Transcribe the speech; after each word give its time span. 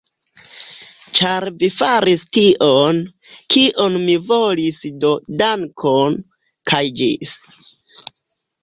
Ĉar 1.19 1.45
vi 1.63 1.69
faris 1.81 2.23
tion, 2.39 3.03
kion 3.57 4.01
mi 4.09 4.17
volis 4.33 4.81
do 5.05 5.13
dankon, 5.45 6.19
kaj 6.73 6.83
ĝis! 7.03 7.39